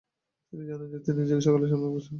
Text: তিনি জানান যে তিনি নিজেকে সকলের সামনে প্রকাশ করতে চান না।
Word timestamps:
তিনি 0.49 0.63
জানান 0.69 0.87
যে 0.93 0.97
তিনি 1.05 1.17
নিজেকে 1.23 1.41
সকলের 1.47 1.69
সামনে 1.71 1.85
প্রকাশ 1.85 1.93
করতে 1.93 2.01
চান 2.01 2.03
না। 2.05 2.09